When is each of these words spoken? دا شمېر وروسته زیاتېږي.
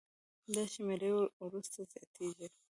دا 0.53 0.63
شمېر 0.73 1.01
وروسته 1.45 1.77
زیاتېږي. 1.91 2.47